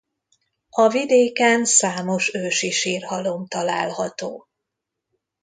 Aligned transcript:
A 0.69 0.87
vidéken 0.89 1.65
számos 1.65 2.33
ősi 2.33 2.71
sírhalom 2.71 3.47
található. 3.47 4.47